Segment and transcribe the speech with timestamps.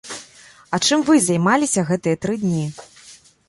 [0.77, 2.65] А чым вы займаліся гэтыя тры дні?